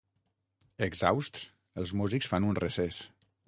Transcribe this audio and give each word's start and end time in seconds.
Exhausts, 0.85 1.45
els 1.85 1.95
músics 2.03 2.33
fan 2.33 2.51
un 2.53 2.61
recés. 2.65 3.03